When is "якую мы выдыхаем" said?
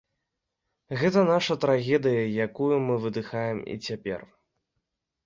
2.47-3.63